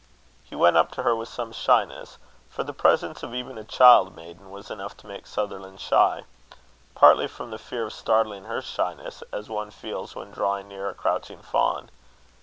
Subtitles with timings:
[0.43, 2.17] He went up to her with some shyness;
[2.49, 6.23] for the presence of even a child maiden was enough to make Sutherland shy
[6.95, 10.95] partly from the fear of startling her shyness, as one feels when drawing near a
[10.95, 11.91] couching fawn.